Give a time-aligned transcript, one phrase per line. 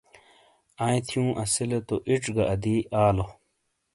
[0.85, 3.25] آئی تھیوں اسیلے تو ایڇ گہ آدی آلو۔